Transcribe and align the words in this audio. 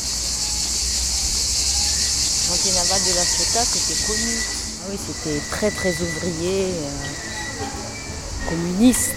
anti-naval 2.53 3.01
de 3.03 3.15
la 3.15 3.25
Ciotat, 3.25 3.65
c'était 3.65 4.07
connu. 4.07 4.35
Ah 4.81 4.87
oui, 4.89 4.97
c'était 5.05 5.39
très 5.51 5.71
très 5.71 5.93
ouvrier, 6.01 6.71
euh, 6.71 8.49
communiste. 8.49 9.15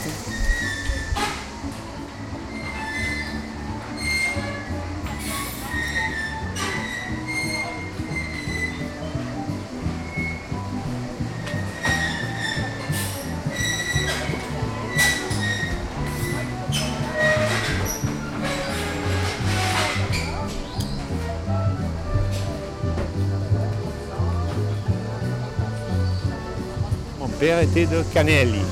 Père 27.42 27.58
était 27.58 27.86
de 27.86 28.04
Canelli. 28.14 28.62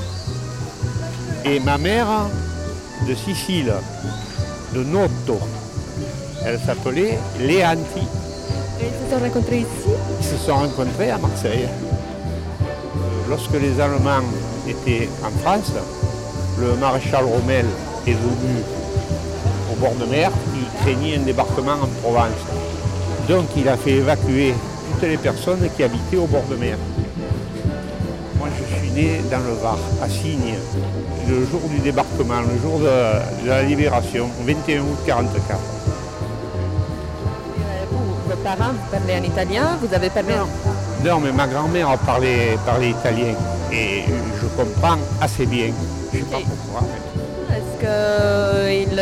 Et 1.43 1.59
ma 1.59 1.77
mère 1.77 2.07
de 3.05 3.13
Sicile, 3.13 3.73
de 4.73 4.81
Noto. 4.85 5.39
Elle 6.45 6.57
s'appelait 6.57 7.19
Leanti. 7.41 8.07
Et 8.79 8.85
ils 8.85 9.09
se 9.09 9.13
sont 9.13 9.21
rencontrés 9.21 9.57
ici? 9.57 9.89
Ils 10.21 10.25
se 10.25 10.37
sont 10.37 10.55
rencontrés 10.55 11.11
à 11.11 11.17
Marseille. 11.17 11.67
Lorsque 13.29 13.51
les 13.61 13.77
Allemands 13.77 14.23
étaient 14.65 15.09
en 15.21 15.37
France, 15.39 15.73
le 16.57 16.73
maréchal 16.75 17.25
Rommel 17.25 17.65
est 18.07 18.13
venu 18.13 18.55
au 19.69 19.75
bord 19.81 19.95
de 19.95 20.05
mer, 20.05 20.31
il 20.55 20.81
craignait 20.81 21.17
un 21.17 21.23
débarquement 21.23 21.73
en 21.73 21.87
Provence. 22.01 22.41
Donc 23.27 23.47
il 23.57 23.67
a 23.67 23.75
fait 23.75 23.95
évacuer 23.95 24.53
toutes 24.93 25.09
les 25.09 25.17
personnes 25.17 25.67
qui 25.75 25.83
habitaient 25.83 26.15
au 26.15 26.27
bord 26.27 26.45
de 26.49 26.55
mer. 26.55 26.77
Moi 28.41 28.49
je 28.57 28.63
suis 28.75 28.89
né 28.91 29.21
dans 29.29 29.37
le 29.37 29.53
Var, 29.61 29.77
à 30.01 30.09
Signes, 30.09 30.57
le 31.29 31.45
jour 31.45 31.61
du 31.69 31.77
débarquement, 31.79 32.41
le 32.41 32.57
jour 32.59 32.79
de, 32.79 32.85
de 33.43 33.47
la 33.49 33.61
libération, 33.61 34.27
21 34.47 34.81
août 34.81 34.97
1944. 35.05 35.59
Euh, 37.59 37.85
Vous, 37.91 37.97
vos 38.27 38.35
parents, 38.43 38.71
vous 38.73 38.89
parlez 38.97 39.19
en 39.19 39.23
italien, 39.23 39.77
vous 39.79 39.93
avez 39.93 40.09
parlé 40.09 40.33
en... 40.33 40.47
Non, 41.07 41.19
mais 41.19 41.31
ma 41.31 41.45
grand-mère 41.45 41.95
parlait, 41.99 42.57
parlait 42.65 42.89
italien 42.89 43.35
et 43.71 44.05
je 44.41 44.47
comprends 44.59 44.97
assez 45.21 45.45
bien. 45.45 45.67
Je 46.11 46.17
ne 46.17 46.23
sais 46.23 46.29
pas 46.31 46.37
pourquoi. 46.39 46.81
mais- 46.89 47.57
Est-ce 47.57 47.77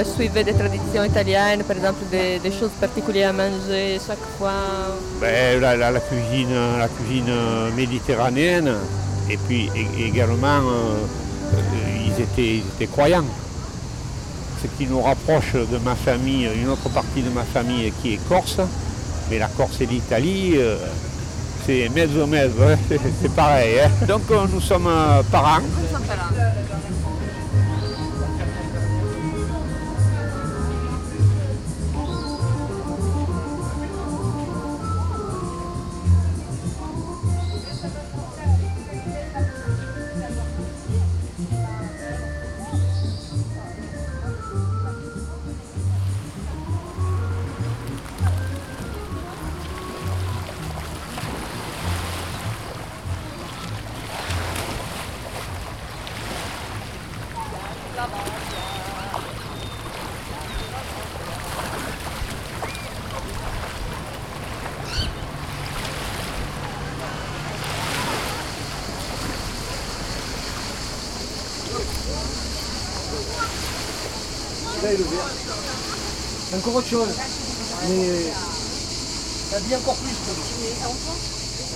qu'ils 0.03 0.05
suivaient 0.15 0.43
des 0.43 0.53
traditions 0.53 1.03
italiennes, 1.05 1.63
par 1.63 1.77
exemple 1.77 2.03
des, 2.11 2.39
des 2.39 2.51
choses 2.51 2.71
particulières 2.79 3.29
à 3.29 3.33
manger 3.33 3.99
chaque 4.05 4.25
fois? 4.37 4.51
Ben, 5.21 5.61
la, 5.61 5.77
la- 5.77 5.91
la 5.91 5.99
cuisine, 6.01 6.55
la 6.77 6.87
cuisine 6.89 7.31
méditerranéenne 7.77 8.73
et 9.29 9.37
puis 9.37 9.69
également 9.99 10.47
euh, 10.47 10.95
euh, 11.53 11.57
ils, 12.05 12.21
étaient, 12.21 12.55
ils 12.57 12.63
étaient 12.75 12.87
croyants. 12.87 13.25
Ce 14.61 14.67
qui 14.77 14.87
nous 14.89 15.01
rapproche 15.01 15.53
de 15.53 15.77
ma 15.85 15.95
famille, 15.95 16.49
une 16.61 16.69
autre 16.69 16.89
partie 16.89 17.21
de 17.21 17.29
ma 17.29 17.43
famille 17.43 17.93
qui 18.01 18.15
est 18.15 18.19
corse, 18.27 18.57
mais 19.29 19.37
la 19.39 19.47
Corse 19.47 19.79
et 19.81 19.85
l'Italie, 19.85 20.53
euh, 20.57 20.75
c'est 21.65 21.87
mezzo 21.89 22.25
mezzo, 22.27 22.61
hein, 22.63 22.75
c'est 23.21 23.33
pareil. 23.33 23.79
hein. 23.79 23.89
Donc 24.07 24.23
euh, 24.31 24.45
nous 24.51 24.59
sommes 24.59 24.89
parents. 25.31 25.61
Là, 74.83 74.93
il 74.93 75.01
est 75.01 75.03
ouvert. 75.03 75.27
C'est 76.49 76.55
encore 76.57 76.75
autre 76.75 76.87
chose. 76.87 77.09
Mais 77.89 78.31
ça 79.51 79.59
dit 79.59 79.75
encore 79.75 79.95
plus. 79.95 80.15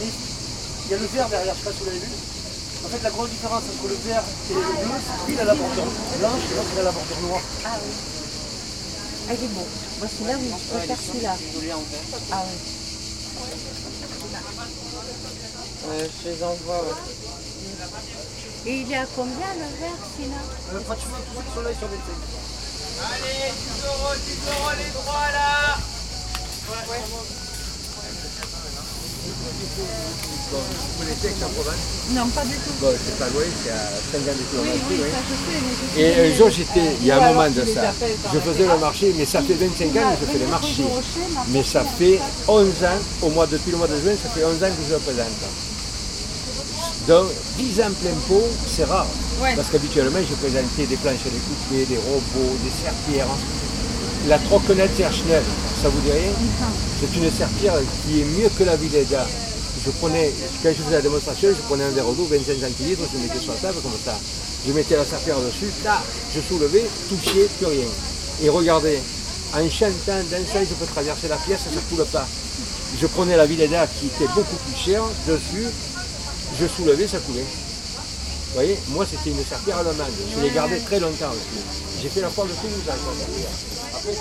Et 0.03 0.07
Il 0.85 0.91
y 0.91 0.93
a 0.93 0.97
le 0.97 1.05
vert 1.07 1.29
derrière, 1.29 1.53
je 1.53 1.59
sais 1.59 1.65
pas 1.65 1.71
si 1.71 1.79
vous 1.79 1.85
l'avez 1.85 1.99
vu. 1.99 2.07
En 2.85 2.87
fait, 2.89 3.03
la 3.03 3.09
grosse 3.11 3.29
différence 3.29 3.63
entre 3.63 3.87
le 3.87 3.95
vert 4.07 4.23
et 4.49 4.53
le 4.53 4.59
bleu, 4.59 4.99
c'est 5.03 5.23
que 5.23 5.27
lui, 5.27 5.33
il 5.35 5.39
a 5.39 5.45
la 5.45 5.55
bordure 5.55 5.83
blanche 5.83 6.43
et 6.51 6.55
l'autre, 6.55 6.69
il 6.73 6.79
a 6.79 6.83
la 6.83 6.91
bordure 6.91 7.21
noire. 7.21 7.41
Ah 7.65 7.77
oui. 7.83 7.91
Ah, 9.29 9.33
il 9.39 9.43
est 9.43 9.47
beau. 9.47 9.67
Moi, 9.99 10.07
celui-là, 10.07 10.35
oui, 10.39 10.47
je 10.51 10.77
préfère 10.77 10.97
celui-là. 10.99 11.35
Ah 12.31 12.43
oui. 12.47 12.55
je 16.23 16.29
les 16.29 16.43
envoie, 16.43 16.83
Et 18.65 18.73
il 18.81 18.91
est 18.91 18.95
à 18.95 19.05
combien 19.15 19.53
le 19.55 19.67
verre, 19.79 19.99
sinon 20.15 20.43
Euh, 20.73 20.79
pratiquement 20.81 21.17
tous 21.17 21.35
ceux 21.35 21.43
qui 21.43 21.53
sont 21.55 21.61
là, 21.61 21.69
ils 21.71 21.79
sont 21.79 22.52
25. 23.03 23.43
Vous 30.53 30.99
connaissez 30.99 31.27
Aix-en-Provence 31.27 31.73
Non, 32.11 32.27
pas 32.27 32.43
du 32.43 32.53
tout. 32.53 32.73
Bon, 32.79 32.93
c'est 33.03 33.17
pas 33.17 33.29
loin, 33.29 33.43
c'est 33.63 33.71
à 33.71 33.89
50 34.11 34.35
km. 34.51 34.79
Oui, 34.89 34.99
ça 34.99 35.17
je 35.27 35.33
sais, 35.33 35.59
mais 35.63 35.73
je 35.95 36.01
Et 36.01 36.31
un 36.31 36.35
jour, 36.37 36.49
j'étais, 36.49 36.95
il 37.01 37.07
y 37.07 37.11
a 37.11 37.23
un 37.23 37.33
moment 37.33 37.49
de 37.49 37.65
ça, 37.65 37.93
je 38.33 38.39
faisais 38.39 38.67
le 38.67 38.77
marché, 38.77 39.13
mais 39.17 39.25
ça 39.25 39.41
fait 39.41 39.53
25 39.53 39.87
ans 39.87 40.15
que 40.19 40.25
je 40.27 40.31
fais 40.31 40.39
le 40.39 40.47
marché. 40.47 40.83
Mais 41.49 41.63
ça 41.63 41.83
fait 41.97 42.19
11 42.47 42.67
ans, 42.83 42.99
au 43.23 43.29
mois, 43.29 43.47
depuis 43.47 43.71
le 43.71 43.77
mois 43.77 43.87
de 43.87 43.99
juin, 43.99 44.13
ça 44.21 44.29
fait 44.29 44.45
11 44.45 44.63
ans 44.63 44.67
que 44.67 44.83
je 44.87 44.93
le 44.93 44.99
présente. 44.99 45.72
Donc, 47.07 47.27
10 47.57 47.81
ans 47.81 47.91
plein 48.01 48.15
pot, 48.27 48.47
c'est 48.65 48.85
rare. 48.85 49.07
Ouais. 49.41 49.55
Parce 49.55 49.69
qu'habituellement, 49.69 50.19
je 50.19 50.35
présentais 50.35 50.85
des 50.87 50.95
planches 50.95 51.25
à 51.25 51.29
découper, 51.29 51.85
des 51.85 51.99
robots, 51.99 52.55
des 52.63 52.71
serpillères. 52.71 53.27
La 54.29 54.39
troconnette 54.39 54.97
Herschnell, 54.97 55.43
ça 55.81 55.89
vous 55.89 55.99
dit 55.99 56.11
rien? 56.11 56.31
C'est 57.01 57.19
une 57.19 57.29
serpillère 57.29 57.75
qui 58.05 58.21
est 58.21 58.25
mieux 58.25 58.49
que 58.57 58.63
la 58.63 58.77
Villeda. 58.77 59.27
Je 59.85 59.91
prenais, 59.91 60.31
quand 60.61 60.69
je 60.69 60.81
faisais 60.81 60.95
la 60.95 61.01
démonstration, 61.01 61.49
je 61.49 61.67
prenais 61.67 61.83
un 61.83 61.89
verre 61.89 62.05
d'eau, 62.05 62.25
25 62.31 62.55
centilitres, 62.57 63.01
je 63.11 63.17
le 63.17 63.23
mettais 63.23 63.39
sur 63.43 63.51
la 63.51 63.59
table 63.59 63.79
comme 63.83 63.99
ça. 64.05 64.17
Je 64.65 64.71
mettais 64.71 64.95
la 64.95 65.03
serpillère 65.03 65.41
dessus, 65.41 65.73
là, 65.83 66.01
je 66.33 66.39
soulevais, 66.39 66.85
touchais, 67.09 67.49
plus 67.57 67.65
rien. 67.65 67.87
Et 68.41 68.47
regardez, 68.47 68.97
en 69.53 69.69
chantant, 69.69 70.23
dansant, 70.31 70.63
je 70.63 70.73
peux 70.75 70.85
traverser 70.85 71.27
la 71.27 71.35
pièce, 71.35 71.59
ça 71.65 71.75
ne 71.75 71.81
coule 71.93 72.05
pas. 72.05 72.25
Je 72.97 73.07
prenais 73.07 73.35
la 73.35 73.45
Villeda 73.45 73.87
qui 73.87 74.05
était 74.05 74.31
beaucoup 74.33 74.55
plus 74.55 74.79
chère, 74.79 75.03
dessus, 75.27 75.67
je 76.59 76.67
soulevais, 76.67 77.07
ça 77.07 77.19
coulait. 77.19 77.41
Vous 77.41 78.53
voyez, 78.53 78.77
moi 78.89 79.05
c'était 79.09 79.31
une 79.31 79.43
serpillère 79.43 79.77
allemande. 79.77 80.11
Je 80.35 80.41
l'ai 80.41 80.51
gardée 80.51 80.79
très 80.79 80.99
longtemps 80.99 81.31
aussi. 81.31 81.63
J'ai 82.01 82.09
fait 82.09 82.21
la 82.21 82.29
porte 82.29 82.49
de 82.49 82.53
Toulouse 82.53 82.83
avec 82.87 83.01
la 83.01 83.13
serpillère. 83.17 83.49
Après, 83.95 84.13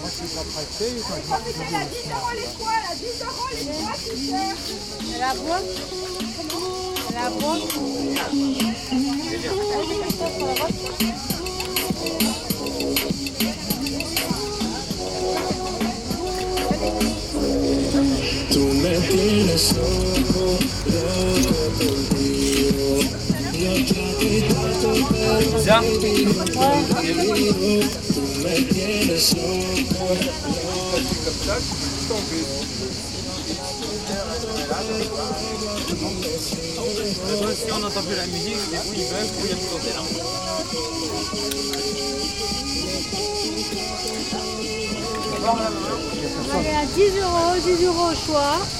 Moi, 0.00 0.08
je 0.08 0.16
suis 0.16 0.34
pas 0.34 0.44
pressé. 0.44 0.86
Quand 1.06 1.18
je 1.22 1.28
marche 1.28 1.44
toujours, 1.44 1.70
La 5.18 5.32
boîte 5.34 5.70
La 7.12 7.30
boîte 7.30 7.68
Tú 10.98 11.29
Si 19.60 19.74
on 37.70 37.78
n'entend 37.78 38.00
plus 38.00 38.16
la 38.16 38.26
musique, 38.26 38.56
du 38.70 38.78
coup 38.78 38.94
ils 38.96 39.04
veulent 39.04 39.28
qu'il 39.28 39.46
y 39.46 39.52
a 39.52 39.56
plus 39.56 39.68
d'antenne. 39.70 40.00
On 46.54 46.60
est 46.64 46.74
à 46.74 46.86
10 46.86 47.00
euros, 47.20 47.56
10 47.62 47.84
euros 47.84 48.08
au 48.10 48.14
choix. 48.14 48.79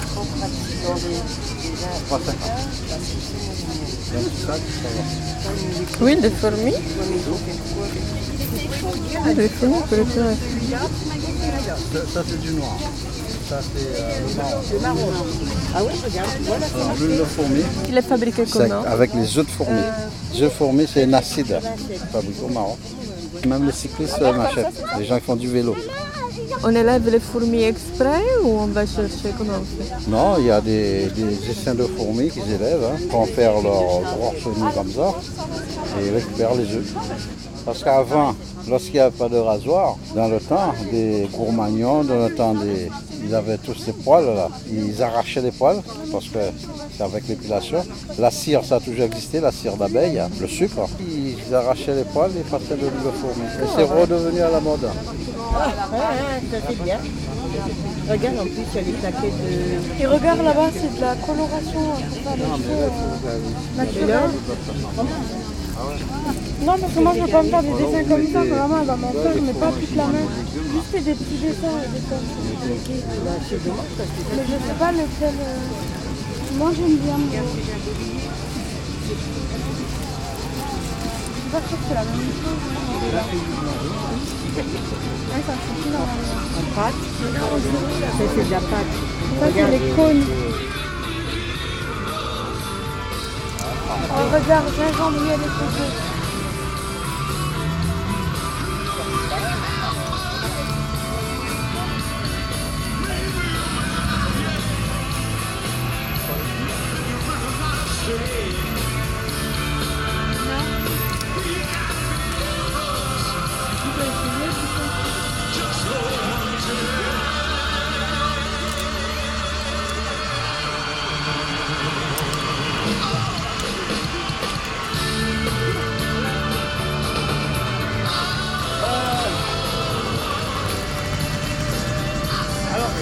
trop 0.00 0.24
pratique 0.24 0.82
dans 0.84 0.94
les, 0.94 1.16
Oui, 6.00 6.16
des 6.20 6.30
fourmis. 6.30 6.74
Ah, 9.24 9.34
des 9.34 9.48
fourmis, 9.48 9.74
on 9.76 9.86
peut 9.86 9.96
le 9.96 10.04
faire. 10.04 10.36
Ça, 12.12 12.22
c'est 12.26 12.40
du 12.40 12.52
noir. 12.52 12.76
Ça, 13.48 13.60
c'est 13.60 14.00
euh, 14.00 14.72
le 14.72 14.80
marron. 14.80 15.12
Ah 15.74 15.84
ouais, 15.84 15.92
regarde, 16.04 16.30
voilà. 16.42 16.66
Alors, 16.74 16.96
l'huile 16.98 17.18
de 17.18 17.24
fourmi, 17.24 17.62
Il 17.88 17.98
est 17.98 18.02
fabriqué 18.02 18.44
comment 18.50 18.82
avec 18.82 19.14
les 19.14 19.38
œufs 19.38 19.46
de 19.46 19.50
fourmi. 19.50 19.80
Les 20.32 20.42
œufs 20.42 20.50
de 20.50 20.54
fourmi, 20.54 20.86
c'est 20.92 21.04
un 21.04 21.12
acide 21.12 21.58
fabriqué 22.12 22.42
au 22.42 22.48
Maroc. 22.48 22.78
Même 23.46 23.66
les 23.66 23.72
cyclistes 23.72 24.22
en 24.22 24.40
achètent. 24.40 24.82
Les 24.98 25.04
gens 25.04 25.18
qui 25.18 25.24
font 25.24 25.36
du 25.36 25.48
vélo. 25.48 25.76
On 26.64 26.74
élève 26.74 27.08
les 27.10 27.20
fourmis 27.20 27.64
exprès 27.64 28.22
ou 28.44 28.48
on 28.60 28.66
va 28.66 28.86
chercher 28.86 29.30
comment 29.36 29.58
on 29.60 29.64
fait? 29.64 30.08
Non, 30.08 30.36
il 30.38 30.46
y 30.46 30.50
a 30.50 30.60
des, 30.60 31.06
des 31.06 31.50
essaims 31.50 31.74
de 31.74 31.84
fourmis 31.84 32.30
qu'ils 32.30 32.50
élèvent 32.52 32.84
hein, 32.84 32.98
pour 33.10 33.26
faire 33.28 33.54
leur 33.60 34.02
chenille 34.42 34.72
comme 34.74 34.90
ça 34.90 35.12
et 35.98 36.06
ils 36.06 36.14
récupèrent 36.14 36.54
les 36.54 36.74
œufs. 36.76 36.94
Parce 37.64 37.82
qu'avant, 37.84 38.34
lorsqu'il 38.68 38.94
n'y 38.94 39.00
avait 39.00 39.16
pas 39.16 39.28
de 39.28 39.38
rasoir, 39.38 39.96
dans 40.14 40.28
le 40.28 40.40
temps 40.40 40.72
des 40.90 41.28
gourmagnons, 41.32 42.04
dans 42.04 42.26
le 42.26 42.34
temps 42.34 42.54
des. 42.54 42.90
Ils 43.24 43.34
avaient 43.34 43.58
tous 43.58 43.74
ces 43.74 43.92
poils 43.92 44.26
là. 44.26 44.48
Ils 44.70 45.02
arrachaient 45.02 45.42
les 45.42 45.52
poils 45.52 45.80
parce 46.10 46.26
que 46.28 46.38
c'est 46.96 47.02
avec 47.02 47.28
l'épilation. 47.28 47.84
La 48.18 48.30
cire, 48.30 48.64
ça 48.64 48.76
a 48.76 48.80
toujours 48.80 49.04
existé, 49.04 49.40
la 49.40 49.52
cire 49.52 49.76
d'abeille, 49.76 50.18
hein, 50.18 50.28
le 50.40 50.48
sucre. 50.48 50.88
Ils 51.00 51.54
arrachaient 51.54 51.94
les 51.94 52.04
poils 52.04 52.32
et 52.36 52.42
passaient 52.42 52.76
de 52.76 52.80
l'huile 52.80 53.04
de 53.04 53.10
fourmi. 53.10 53.44
Et 53.62 53.66
c'est 53.74 53.84
redevenu 53.84 54.40
à 54.40 54.50
la 54.50 54.60
mode. 54.60 54.88
Ah, 55.54 55.70
ça 56.50 56.58
c'est 56.68 56.82
bien. 56.82 56.98
Regarde, 58.10 58.38
en 58.40 58.42
plus, 58.42 58.66
il 58.72 58.74
y 58.74 58.78
a 58.78 58.82
les 58.82 58.92
plaquettes 58.92 59.38
de... 59.44 60.02
Et 60.02 60.06
regarde 60.06 60.42
là-bas, 60.42 60.70
c'est 60.72 60.96
de 60.96 61.00
la 61.00 61.14
coloration 61.14 61.80
pour 62.08 62.18
faire 62.22 62.36
les 62.36 62.44
cheveux 62.64 62.90
Non, 66.62 66.74
parce 66.78 66.92
que 66.92 67.00
moi 67.00 67.12
je 67.16 67.20
veux 67.22 67.28
pas 67.28 67.42
me 67.42 67.48
faire 67.48 67.62
des 67.62 67.72
dessins 67.72 68.04
comme 68.08 68.26
ça, 68.32 68.40
vraiment 68.44 68.78
elle 68.80 68.86
va 68.86 68.96
m'en 68.96 69.12
faire, 69.12 69.34
mais 69.42 69.52
pas 69.54 69.72
toute 69.72 69.96
la 69.96 70.06
main. 70.06 70.26
Juste 70.52 70.90
fait 70.92 71.00
des 71.00 71.14
petits 71.14 71.38
dessins 71.42 71.78
et 71.82 71.88
des 71.92 72.00
comme 72.08 72.26
Mais 74.36 74.44
je 74.46 74.52
sais 74.52 74.76
pas 74.78 74.92
lequel. 74.92 75.34
euh, 75.40 76.58
Moi 76.58 76.70
j'aime 76.76 76.96
bien. 76.96 77.18
Je 77.34 77.38
suis 81.40 81.50
pas 81.50 81.60
sûre 81.68 81.78
que 81.78 81.84
c'est 81.88 81.94
la 81.94 82.04
même 82.04 82.14
chose. 82.14 82.62
hein, 83.14 83.26
Ouais, 85.32 85.42
ça 85.46 85.54
suffit 85.66 85.90
normalement. 85.90 86.38
En 86.58 86.64
pâte. 86.76 87.00
Ça, 88.18 88.24
c'est 88.36 88.44
de 88.46 88.50
la 88.50 88.60
pâte. 88.60 88.92
Ça, 89.40 89.46
c'est 89.54 89.70
les 89.70 89.84
cônes. 89.96 90.24
Oh, 94.14 94.28
regarde, 94.30 94.68
gingembre, 94.76 95.22
elle 95.24 95.40
est 95.40 95.44
coco. 95.46 96.11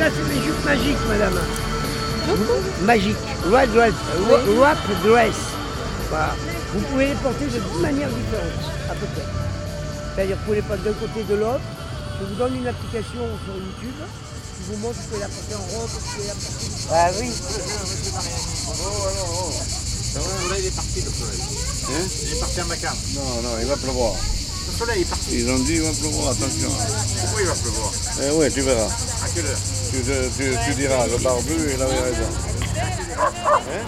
Ça, 0.01 0.09
c'est 0.09 0.29
des 0.33 0.41
jupes 0.43 0.65
magiques, 0.65 1.05
madame. 1.09 1.39
Magiques. 2.85 3.17
Wrap 3.47 3.69
dress. 3.71 3.93
Wrap 4.57 4.79
dress. 5.05 5.35
Voilà. 6.09 6.35
Vous 6.73 6.81
pouvez 6.81 7.09
les 7.09 7.15
porter 7.17 7.45
de 7.45 7.61
deux 7.61 7.81
manières 7.83 8.09
différentes, 8.09 8.65
à 8.89 8.95
peu 8.95 9.07
près. 9.13 9.27
C'est-à-dire, 10.15 10.37
vous 10.37 10.45
pouvez 10.45 10.57
les 10.57 10.63
porter 10.63 10.85
d'un 10.85 10.95
côté 10.95 11.25
de 11.25 11.35
l'autre. 11.35 11.61
Je 12.19 12.25
vous 12.27 12.35
donne 12.35 12.57
une 12.57 12.67
application 12.67 13.29
sur 13.45 13.55
YouTube 13.55 14.01
qui 14.57 14.63
vous 14.71 14.79
montre 14.79 14.97
que 14.97 15.03
vous 15.03 15.09
pouvez 15.09 15.21
la 15.21 15.29
porter 15.29 15.55
en 15.55 15.67
robe, 15.69 15.91
vous 15.91 16.01
pouvez 16.01 16.29
la 16.29 16.35
porter... 16.35 16.67
Ah 16.93 17.11
oui. 17.21 17.29
Là 20.51 20.57
il 20.59 20.67
est 20.67 20.75
parti 20.75 21.01
le 21.03 21.11
soleil. 21.11 21.45
Il 22.23 22.33
est 22.33 22.41
parti 22.41 22.61
à 22.61 22.65
Macam. 22.65 22.97
Non, 23.15 23.43
non, 23.43 23.51
il 23.61 23.67
va 23.67 23.77
pleuvoir. 23.77 24.15
Le 24.81 24.87
soleil 24.87 25.03
est 25.03 25.05
parti. 25.05 25.29
Ils 25.35 25.51
ont 25.51 25.59
dit 25.59 25.75
il 25.75 25.83
va 25.83 25.91
pleuvoir, 25.93 26.29
attention. 26.31 26.69
Pourquoi 27.21 27.41
il 27.43 27.47
va 27.49 27.53
pleuvoir? 27.55 27.93
Eh 28.23 28.31
oui, 28.33 28.51
tu 28.51 28.61
verras. 28.63 28.87
À 28.87 29.29
quelle 29.35 29.45
heure? 29.45 29.59
Tu, 29.91 29.99
tu- 30.01 30.57
tu 30.65 30.75
diras, 30.75 31.07
le 31.07 31.19
barbu, 31.19 31.53
il 31.75 31.83
avait 31.83 32.01
raison. 32.01 32.29
Hein? 33.19 33.85